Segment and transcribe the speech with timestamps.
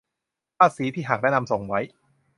[0.57, 1.79] ภาษีที่หักและนำส่งไว้